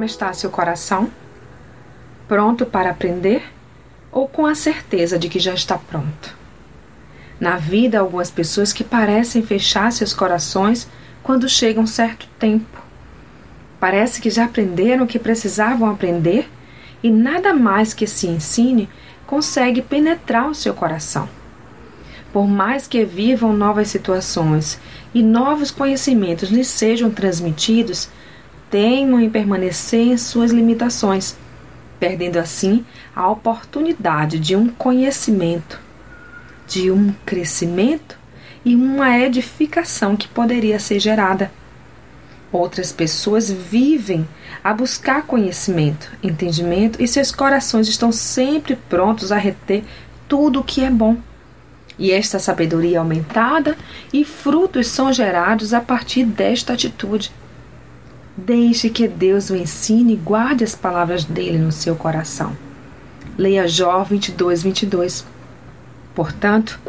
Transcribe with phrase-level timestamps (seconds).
[0.00, 1.10] Como está seu coração?
[2.26, 3.42] Pronto para aprender
[4.10, 6.34] ou com a certeza de que já está pronto?
[7.38, 10.88] Na vida, algumas pessoas que parecem fechar seus corações
[11.22, 12.82] quando chega um certo tempo.
[13.78, 16.48] Parece que já aprenderam o que precisavam aprender
[17.02, 18.88] e nada mais que se ensine
[19.26, 21.28] consegue penetrar o seu coração.
[22.32, 24.80] Por mais que vivam novas situações
[25.12, 28.08] e novos conhecimentos lhes sejam transmitidos,
[28.70, 31.36] teimam em permanecer em suas limitações,
[31.98, 32.84] perdendo assim
[33.14, 35.80] a oportunidade de um conhecimento,
[36.66, 38.16] de um crescimento
[38.64, 41.50] e uma edificação que poderia ser gerada.
[42.52, 44.26] Outras pessoas vivem
[44.62, 49.84] a buscar conhecimento, entendimento e seus corações estão sempre prontos a reter
[50.28, 51.16] tudo o que é bom.
[51.98, 53.76] E esta sabedoria aumentada
[54.12, 57.30] e frutos são gerados a partir desta atitude.
[58.44, 62.56] Deixe que Deus o ensine e guarde as palavras dele no seu coração.
[63.36, 65.26] Leia Jó 22, 22.
[66.14, 66.80] Portanto,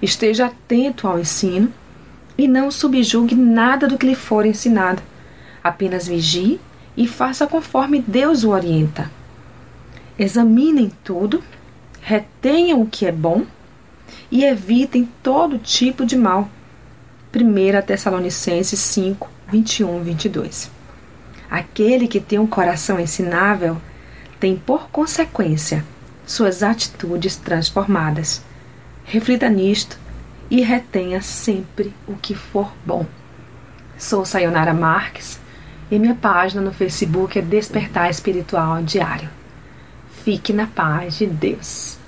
[0.00, 1.72] esteja atento ao ensino
[2.38, 5.02] e não subjugue nada do que lhe for ensinado.
[5.62, 6.60] Apenas vigie
[6.96, 9.10] e faça conforme Deus o orienta.
[10.16, 11.42] Examinem tudo,
[12.00, 13.44] retenham o que é bom
[14.30, 16.48] e evitem todo tipo de mal.
[17.34, 20.81] 1 Tessalonicenses 5, 21 e 22.
[21.52, 23.76] Aquele que tem um coração ensinável
[24.40, 25.84] tem por consequência
[26.24, 28.42] suas atitudes transformadas.
[29.04, 29.98] Reflita nisto
[30.50, 33.04] e retenha sempre o que for bom.
[33.98, 35.38] Sou Sayonara Marques
[35.90, 39.28] e minha página no Facebook é Despertar Espiritual Diário.
[40.24, 41.98] Fique na paz de Deus.